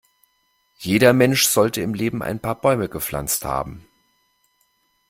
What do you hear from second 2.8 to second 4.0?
gepflanzt haben.